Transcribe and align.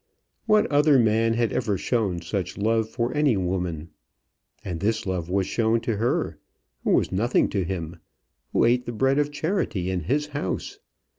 What 0.47 0.65
other 0.71 0.97
man 0.97 1.35
had 1.35 1.53
ever 1.53 1.77
shown 1.77 2.21
such 2.23 2.57
love 2.57 2.89
for 2.89 3.13
any 3.13 3.37
woman? 3.37 3.89
and 4.65 4.79
this 4.79 5.05
love 5.05 5.29
was 5.29 5.45
shown 5.45 5.79
to 5.81 5.97
her, 5.97 6.39
who 6.83 6.89
was 6.93 7.11
nothing 7.11 7.47
to 7.49 7.63
him, 7.63 7.97
who 8.51 8.65
ate 8.65 8.87
the 8.87 8.93
bread 8.93 9.19
of 9.19 9.31
charity 9.31 9.91
in 9.91 10.05
his 10.05 10.25
house. 10.29 10.79